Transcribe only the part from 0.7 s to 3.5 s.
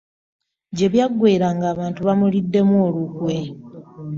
Gye byaggweera ng'abantu bamuliddemu olukwe.